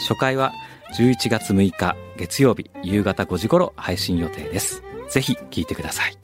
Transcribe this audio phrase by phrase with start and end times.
[0.00, 0.52] 初回は
[0.96, 6.16] 11月6日月曜日夕方5時頃配信予定ですぜひ聞いてください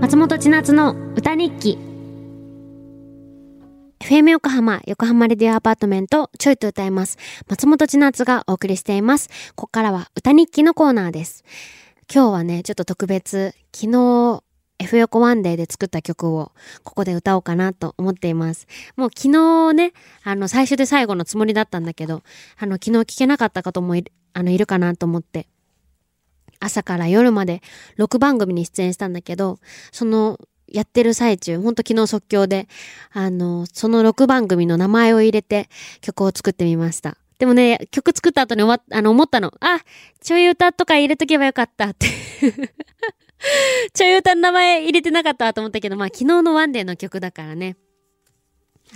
[0.00, 1.78] 松本千夏の歌日記
[4.00, 7.16] FM 横浜、横浜レディオアパートメント、ちょいと歌います。
[7.48, 9.30] 松本千夏がお送りしています。
[9.54, 11.44] ここからは歌日記のコーナーです。
[12.14, 14.44] 今日はね、ちょっと特別、昨日、
[14.78, 16.52] F 横ワンデーで作った曲を
[16.84, 18.66] ここで歌おうかなと思っています。
[18.96, 22.22] もう昨日ね、あの最初で最後のつもりだったんだけど、
[22.58, 25.48] あの昨日聞けなかった方もいる、あのいるかなと思って、
[26.60, 27.62] 朝から夜まで
[27.96, 29.58] 6番組に出演したんだけど、
[29.90, 30.38] その
[30.68, 32.68] やってる最中、ほんと昨日即興で、
[33.12, 35.70] あの、その6番組の名前を入れて
[36.02, 37.16] 曲を作ってみました。
[37.42, 39.52] でもね、曲作った後に終わあの、思ったの。
[39.58, 39.80] あ、
[40.20, 42.06] ちょい歌とか入れとけばよかったって
[43.92, 47.76] ちょい歌の名前入れてなかったと思ったけど、まあ昨日のワンデーの曲だからね。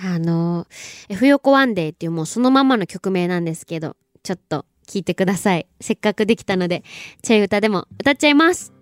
[0.01, 0.69] あの、
[1.09, 5.67] F 横ワンデーっていうもうそのままの曲名なんですけど、ちょっと聞いてください。
[5.81, 6.85] せっかくできたので、
[7.23, 8.76] ちょい歌でも歌っちゃいます。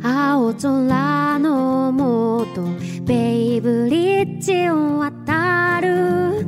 [0.00, 2.62] 青空のもと
[3.02, 6.46] ベイブリッジを渡る。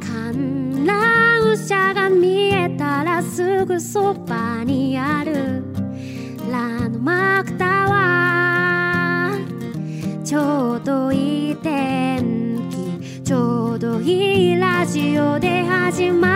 [0.00, 5.64] 観覧車が見えたらすぐそばにある。
[6.50, 10.22] ランマークタワー。
[10.22, 13.22] ちょうどいい天気。
[13.22, 16.35] ちょうどいいラジオで始まる。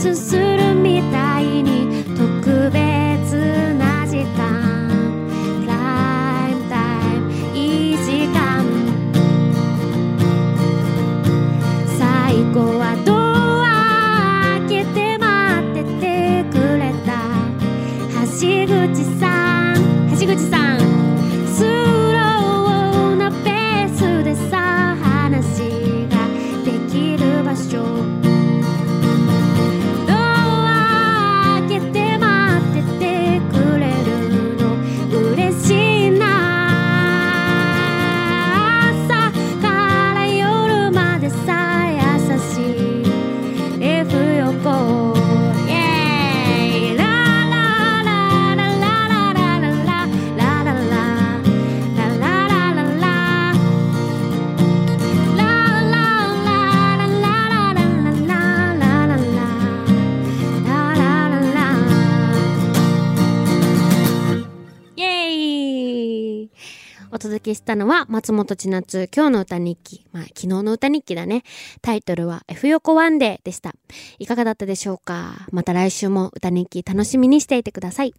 [0.00, 0.69] sister stood up.
[67.12, 70.06] お届けしたのは松本千夏今日の歌日記。
[70.12, 71.42] まあ昨日の歌日記だね。
[71.82, 73.74] タイトルは F 横ワンデーでした。
[74.20, 75.46] いかがだったでしょうか？
[75.50, 78.14] また来週も歌日記楽しみにしていてください。